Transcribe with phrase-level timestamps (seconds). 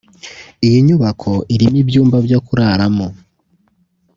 [0.65, 3.07] Iyi nyubako irimo ibyumba byo kuraramo